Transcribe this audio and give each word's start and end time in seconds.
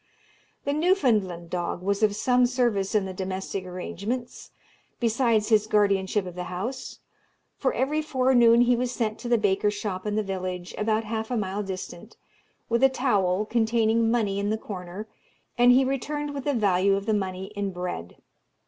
The 0.65 0.73
Newfoundland 0.73 1.51
dog 1.51 1.83
was 1.83 2.01
of 2.01 2.15
some 2.15 2.47
service 2.47 2.95
in 2.95 3.05
the 3.05 3.13
domestic 3.13 3.67
arrangements, 3.67 4.49
besides 4.99 5.49
his 5.49 5.67
guardianship 5.67 6.25
of 6.25 6.33
the 6.33 6.45
house; 6.45 7.01
for 7.59 7.71
every 7.75 8.01
forenoon 8.01 8.61
he 8.61 8.75
was 8.75 8.91
sent 8.91 9.19
to 9.19 9.29
the 9.29 9.37
baker's 9.37 9.75
shop 9.75 10.07
in 10.07 10.15
the 10.15 10.23
village, 10.23 10.73
about 10.75 11.03
half 11.03 11.29
a 11.29 11.37
mile 11.37 11.61
distant, 11.61 12.17
with 12.67 12.81
a 12.83 12.89
towel 12.89 13.45
containing 13.45 14.09
money 14.09 14.39
in 14.39 14.49
the 14.49 14.57
corner, 14.57 15.07
and 15.55 15.71
he 15.71 15.85
returned 15.85 16.33
with 16.33 16.45
the 16.45 16.55
value 16.55 16.95
of 16.95 17.05
the 17.05 17.13
money 17.13 17.51
in 17.55 17.71
bread. 17.71 18.15